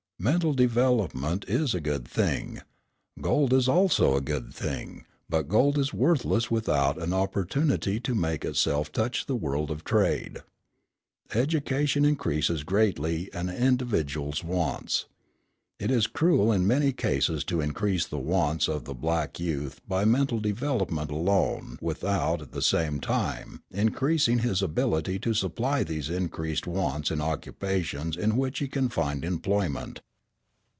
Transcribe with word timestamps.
Mental 0.23 0.53
development 0.53 1.45
is 1.47 1.73
a 1.73 1.81
good 1.81 2.07
thing. 2.07 2.61
Gold 3.21 3.51
is 3.53 3.67
also 3.67 4.15
a 4.15 4.21
good 4.21 4.53
thing, 4.53 5.07
but 5.27 5.49
gold 5.49 5.79
is 5.79 5.95
worthless 5.95 6.51
without 6.51 7.01
an 7.01 7.11
opportunity 7.11 7.99
to 8.01 8.13
make 8.13 8.45
itself 8.45 8.91
touch 8.91 9.25
the 9.25 9.35
world 9.35 9.71
of 9.71 9.83
trade. 9.83 10.37
Education 11.33 12.05
increases 12.05 12.61
greatly 12.61 13.33
an 13.33 13.49
individual's 13.49 14.43
wants. 14.43 15.07
It 15.79 15.89
is 15.89 16.05
cruel 16.05 16.51
in 16.51 16.67
many 16.67 16.93
cases 16.93 17.43
to 17.45 17.59
increase 17.59 18.05
the 18.05 18.19
wants 18.19 18.67
of 18.69 18.83
the 18.85 18.93
black 18.93 19.39
youth 19.39 19.81
by 19.87 20.05
mental 20.05 20.39
development 20.39 21.09
alone 21.09 21.79
without, 21.81 22.43
at 22.43 22.51
the 22.51 22.61
same 22.61 22.99
time, 22.99 23.63
increasing 23.71 24.37
his 24.37 24.61
ability 24.61 25.17
to 25.17 25.33
supply 25.33 25.83
these 25.83 26.11
increased 26.11 26.67
wants 26.67 27.09
in 27.09 27.21
occupations 27.21 28.15
in 28.15 28.37
which 28.37 28.59
he 28.59 28.67
can 28.67 28.87
find 28.87 29.25
employment. 29.25 29.99